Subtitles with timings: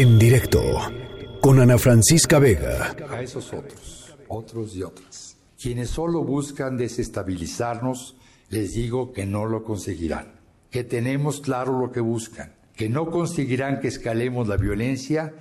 [0.00, 0.62] En directo
[1.40, 2.94] con Ana Francisca Vega.
[3.10, 8.16] A esos otros, otros y otras, quienes solo buscan desestabilizarnos,
[8.48, 10.38] les digo que no lo conseguirán,
[10.70, 15.34] que tenemos claro lo que buscan, que no conseguirán que escalemos la violencia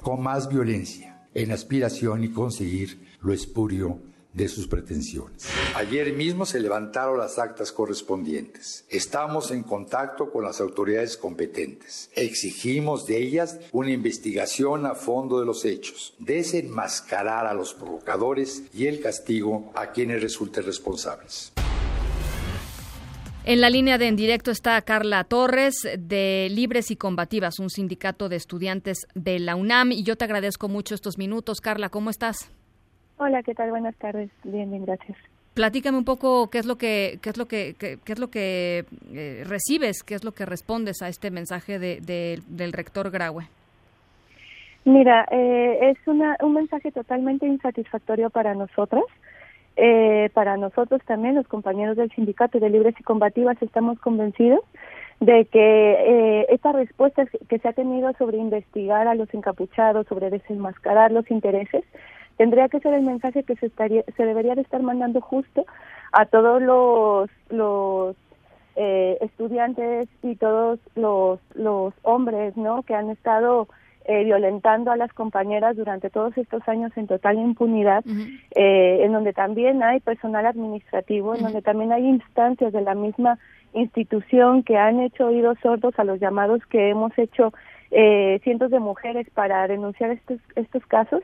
[0.00, 3.98] con más violencia, en aspiración y conseguir lo espurio
[4.34, 5.48] de sus pretensiones.
[5.74, 8.84] Ayer mismo se levantaron las actas correspondientes.
[8.90, 12.10] Estamos en contacto con las autoridades competentes.
[12.14, 18.86] Exigimos de ellas una investigación a fondo de los hechos, desenmascarar a los provocadores y
[18.86, 21.52] el castigo a quienes resulten responsables.
[23.46, 28.30] En la línea de en directo está Carla Torres de Libres y Combativas, un sindicato
[28.30, 29.92] de estudiantes de la UNAM.
[29.92, 31.60] Y yo te agradezco mucho estos minutos.
[31.60, 32.48] Carla, ¿cómo estás?
[33.16, 33.70] Hola, ¿qué tal?
[33.70, 34.30] Buenas tardes.
[34.42, 35.16] Bien, bien, gracias.
[35.54, 38.84] Platícame un poco qué es lo que qué es lo que qué, es lo que
[39.12, 43.44] eh, recibes, qué es lo que respondes a este mensaje de, del rector Graue.
[44.84, 49.04] Mira, eh, es una, un mensaje totalmente insatisfactorio para nosotras.
[49.76, 54.60] Eh, para nosotros también, los compañeros del Sindicato de Libres y Combativas, estamos convencidos
[55.20, 60.30] de que eh, esta respuesta que se ha tenido sobre investigar a los encapuchados, sobre
[60.30, 61.84] desenmascarar los intereses,
[62.36, 65.64] tendría que ser el mensaje que se estaría se debería de estar mandando justo
[66.12, 68.16] a todos los los
[68.76, 73.68] eh, estudiantes y todos los los hombres no que han estado
[74.06, 78.04] eh, violentando a las compañeras durante todos estos años en total impunidad,
[78.54, 83.38] eh, en donde también hay personal administrativo, en donde también hay instancias de la misma
[83.72, 87.54] institución que han hecho oídos sordos a los llamados que hemos hecho
[87.90, 91.22] eh, cientos de mujeres para denunciar estos, estos casos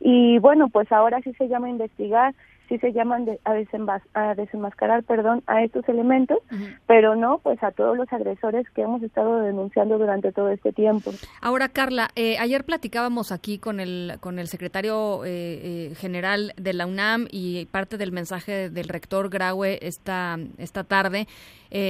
[0.00, 2.34] y bueno, pues ahora sí se llama investigar,
[2.70, 6.38] sí se llaman a, a, desenmascarar perdón, a estos elementos,
[6.86, 11.10] pero no pues a todos los agresores que hemos estado denunciando durante todo este tiempo.
[11.42, 16.72] Ahora, Carla, eh, ayer platicábamos aquí con el, con el secretario eh, eh, general de
[16.72, 21.26] la UNAM y parte del mensaje del rector Graue esta, esta tarde.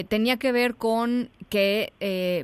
[0.08, 1.92] Tenía que ver con que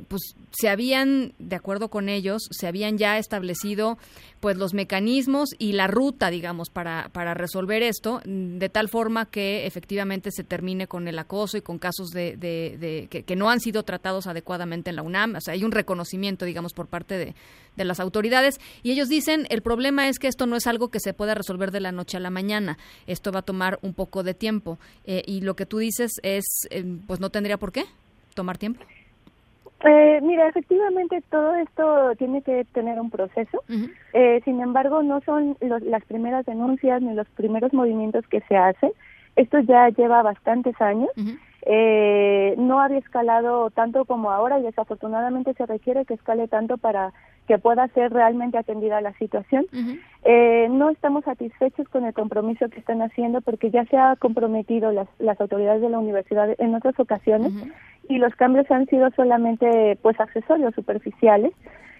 [0.07, 3.97] pues se habían, de acuerdo con ellos, se habían ya establecido
[4.39, 9.65] pues los mecanismos y la ruta, digamos, para, para resolver esto, de tal forma que
[9.65, 13.83] efectivamente se termine con el acoso y con casos de, de, que, no han sido
[13.83, 15.35] tratados adecuadamente en la UNAM.
[15.35, 17.35] O sea, hay un reconocimiento, digamos, por parte de,
[17.75, 18.59] de las autoridades.
[18.83, 21.71] Y ellos dicen, el problema es que esto no es algo que se pueda resolver
[21.71, 22.77] de la noche a la mañana.
[23.07, 24.79] Esto va a tomar un poco de tiempo.
[25.05, 27.85] Eh, y lo que tú dices es, eh, pues no tendría por qué
[28.33, 28.81] tomar tiempo.
[29.85, 33.63] Eh, mira, efectivamente todo esto tiene que tener un proceso.
[34.13, 38.57] eh, sin embargo, no son los, las primeras denuncias ni los primeros movimientos que se
[38.57, 38.91] hacen.
[39.37, 41.09] Esto ya lleva bastantes años.
[41.69, 47.13] eh, no había escalado tanto como ahora y desafortunadamente se requiere que escale tanto para
[47.47, 49.65] que pueda ser realmente atendida la situación.
[50.23, 54.91] eh, no estamos satisfechos con el compromiso que están haciendo porque ya se ha comprometido
[54.91, 57.53] las, las autoridades de la universidad en otras ocasiones
[58.09, 61.53] y los cambios han sido solamente pues accesorios superficiales.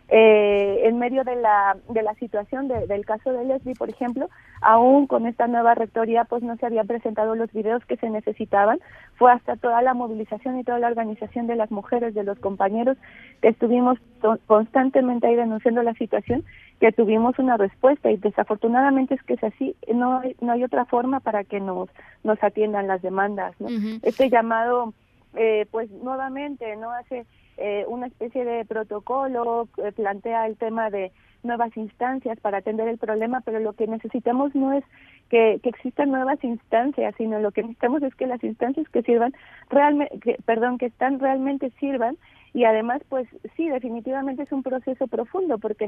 [0.09, 4.29] Eh, en medio de la, de la situación del caso de Leslie, por ejemplo,
[4.61, 8.79] aún con esta nueva rectoría, pues no se habían presentado los videos que se necesitaban.
[9.15, 12.97] Fue hasta toda la movilización y toda la organización de las mujeres, de los compañeros,
[13.41, 13.99] que estuvimos
[14.45, 16.45] constantemente ahí denunciando la situación,
[16.79, 20.85] que tuvimos una respuesta y desafortunadamente es que es así, no hay, no hay otra
[20.85, 21.89] forma para que nos,
[22.23, 23.55] nos atiendan las demandas.
[23.59, 23.67] ¿no?
[24.03, 24.93] Este llamado
[25.35, 27.25] eh, pues nuevamente no hace
[27.57, 31.11] eh, una especie de protocolo, eh, plantea el tema de
[31.43, 34.83] nuevas instancias para atender el problema, pero lo que necesitamos no es
[35.29, 39.33] que, que existan nuevas instancias, sino lo que necesitamos es que las instancias que sirvan
[39.69, 42.17] realmente, perdón, que están realmente sirvan.
[42.53, 45.87] Y además pues sí definitivamente es un proceso profundo porque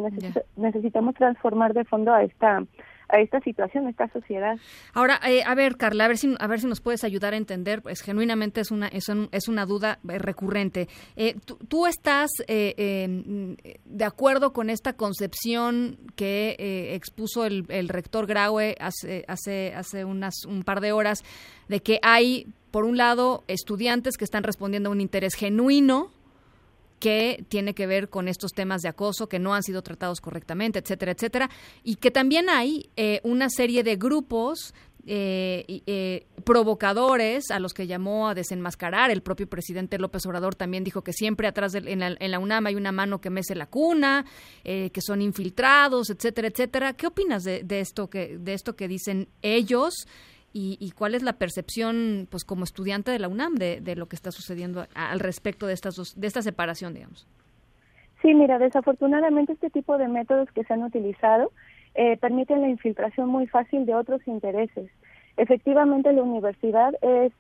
[0.56, 2.63] necesitamos transformar de fondo a esta
[3.09, 4.58] a esta situación, a esta sociedad.
[4.94, 7.38] Ahora, eh, a ver, Carla, a ver si a ver si nos puedes ayudar a
[7.38, 10.88] entender, pues genuinamente es una es, es una duda eh, recurrente.
[11.16, 11.36] Eh,
[11.68, 13.56] ¿tú, estás eh,
[13.86, 20.46] de acuerdo con esta concepción que expuso el, el, rector Graue hace hace hace unas
[20.46, 21.23] un par de horas
[21.67, 26.12] de que hay por un lado estudiantes que están respondiendo a un interés genuino
[26.99, 30.79] que tiene que ver con estos temas de acoso que no han sido tratados correctamente,
[30.79, 31.49] etcétera, etcétera,
[31.84, 34.73] y que también hay eh, una serie de grupos
[35.11, 39.09] eh, eh, provocadores a los que llamó a desenmascarar.
[39.11, 42.37] El propio presidente López Obrador también dijo que siempre atrás de, en, la, en, la,
[42.37, 44.25] UNAM hay una mano que mece la cuna,
[44.63, 46.93] eh, que son infiltrados, etcétera, etcétera.
[46.93, 50.05] ¿Qué opinas de, de, esto que de esto que dicen ellos?
[50.51, 54.16] Y, cuál es la percepción, pues como estudiante de la UNAM, de, de lo que
[54.16, 57.28] está sucediendo al respecto de, estas de esta separación, digamos.
[58.22, 61.51] Sí, mira, desafortunadamente este tipo de métodos que se han utilizado
[61.96, 64.91] eh, permiten la infiltración muy fácil de otros intereses.
[65.37, 67.31] Efectivamente, la universidad es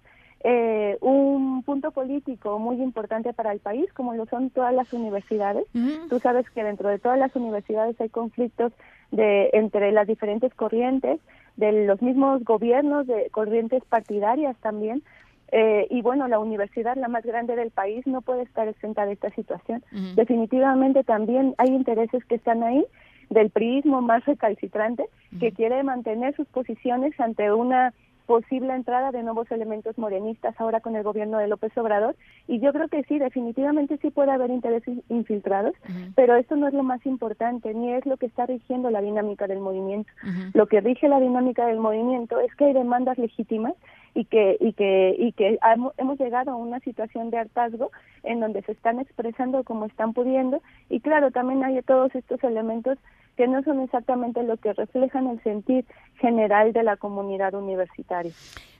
[0.41, 5.65] eh, un punto político muy importante para el país, como lo son todas las universidades.
[6.09, 8.71] Tú sabes que dentro de todas las universidades hay conflictos
[9.11, 11.19] de entre las diferentes corrientes,
[11.59, 15.03] de los mismos gobiernos, de corrientes partidarias también.
[15.51, 19.13] Eh, y bueno, la universidad, la más grande del país, no puede estar exenta de
[19.13, 19.83] esta situación.
[20.15, 22.85] Definitivamente también hay intereses que están ahí
[23.29, 25.05] del priismo más recalcitrante
[25.39, 27.93] que quiere mantener sus posiciones ante una
[28.29, 32.15] posible entrada de nuevos elementos morenistas ahora con el gobierno de López Obrador.
[32.47, 35.73] Y yo creo que sí, definitivamente sí puede haber intereses infiltrados,
[36.13, 39.47] pero esto no es lo más importante ni es lo que está rigiendo la dinámica
[39.47, 40.11] del movimiento.
[40.53, 43.73] Lo que rige la dinámica del movimiento es que hay demandas legítimas
[44.13, 45.57] y que y que y que
[45.97, 47.89] hemos llegado a una situación de hartazgo
[48.21, 50.61] en donde se están expresando como están pudiendo.
[50.87, 52.99] Y claro, también hay todos estos elementos
[53.39, 55.85] que no son exactamente lo que reflejan el sentir
[56.19, 58.33] general de la comunidad universitaria.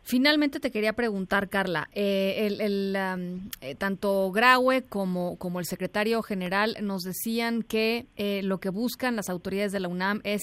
[0.04, 2.96] Finalmente te quería preguntar, Carla, eh, el,
[3.62, 9.16] eh, tanto Graue como, como el secretario general nos decían que eh, lo que buscan
[9.16, 10.42] las autoridades de la UNAM es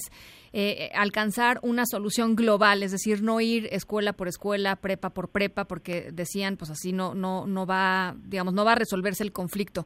[0.95, 6.09] alcanzar una solución global, es decir, no ir escuela por escuela, prepa por prepa, porque
[6.11, 9.85] decían, pues así no no no va, digamos, no va a resolverse el conflicto,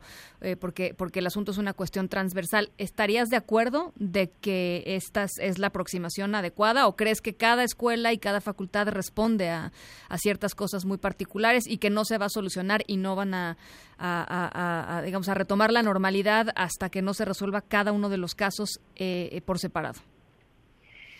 [0.61, 2.71] porque porque el asunto es una cuestión transversal.
[2.77, 8.13] ¿Estarías de acuerdo de que esta es la aproximación adecuada o crees que cada escuela
[8.13, 12.25] y cada facultad responde a a, ciertas cosas muy particulares y que no se va
[12.25, 17.25] a solucionar y no van a, digamos, a retomar la normalidad hasta que no se
[17.25, 19.99] resuelva cada uno de los casos eh, por separado.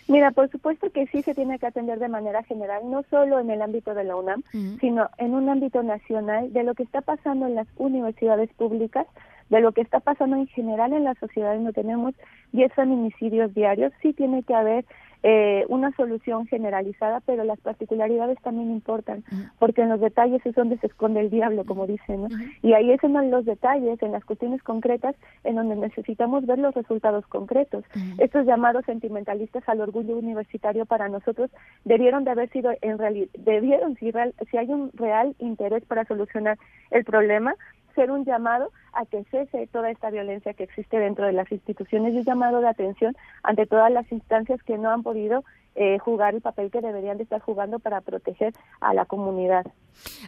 [0.08, 3.50] Mira, por supuesto que sí se tiene que atender de manera general, no solo en
[3.50, 4.42] el ámbito de la UNAM,
[4.80, 9.06] sino en un ámbito nacional de lo que está pasando en las universidades públicas,
[9.48, 12.14] de lo que está pasando en general en la sociedad, no tenemos
[12.52, 14.84] 10 feminicidios diarios, sí tiene que haber
[15.22, 19.22] eh, una solución generalizada, pero las particularidades también importan,
[19.58, 22.28] porque en los detalles es donde se esconde el diablo, como dicen, ¿no?
[22.62, 25.14] Y ahí es en los detalles, en las cuestiones concretas,
[25.44, 27.84] en donde necesitamos ver los resultados concretos.
[28.18, 31.50] Estos llamados sentimentalistas al orgullo universitario para nosotros
[31.84, 34.12] debieron de haber sido, en realidad, debieron, si,
[34.50, 36.58] si hay un real interés para solucionar
[36.90, 37.54] el problema,
[37.92, 42.14] ser un llamado a que cese toda esta violencia que existe dentro de las instituciones
[42.14, 45.44] y un llamado de atención ante todas las instancias que no han podido
[45.74, 49.64] eh, jugar el papel que deberían de estar jugando para proteger a la comunidad.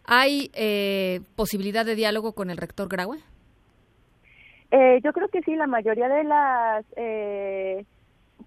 [0.07, 3.19] ¿Hay eh, posibilidad de diálogo con el rector Graue?
[4.71, 7.85] Eh, yo creo que sí, la mayoría de las eh,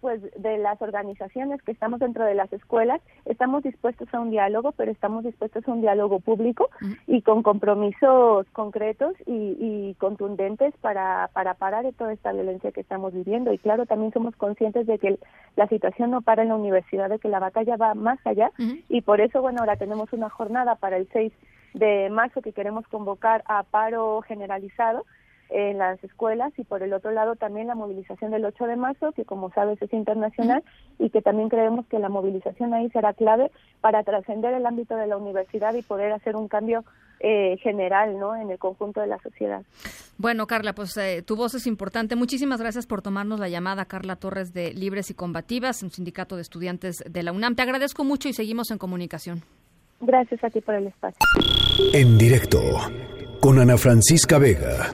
[0.02, 4.72] pues de las organizaciones que estamos dentro de las escuelas estamos dispuestos a un diálogo
[4.72, 6.70] pero estamos dispuestos a un diálogo público
[7.08, 13.14] y con compromisos concretos y, contundentes para para parar de toda esta violencia que estamos
[13.14, 13.52] viviendo.
[13.54, 15.18] Y claro también somos conscientes de que
[15.56, 18.52] la situación no para en la universidad de que la batalla va más allá.
[18.90, 21.32] Y por eso bueno ahora tenemos una jornada para el 6
[21.74, 25.06] de marzo que queremos convocar a paro generalizado
[25.50, 29.12] en las escuelas y por el otro lado también la movilización del 8 de marzo,
[29.14, 30.64] que como sabes es internacional
[31.00, 33.52] y que también creemos que la movilización ahí será clave
[33.82, 36.84] para trascender el ámbito de la universidad y poder hacer un cambio
[37.20, 38.36] eh, general ¿no?
[38.36, 39.64] en el conjunto de la sociedad.
[40.18, 42.16] Bueno, Carla, pues eh, tu voz es importante.
[42.16, 46.42] Muchísimas gracias por tomarnos la llamada, Carla Torres de Libres y Combativas, un sindicato de
[46.42, 47.56] estudiantes de la UNAM.
[47.56, 49.44] Te agradezco mucho y seguimos en comunicación.
[50.00, 51.18] Gracias a ti por el espacio.
[51.94, 52.60] En directo
[53.40, 54.94] con Ana Francisca Vega.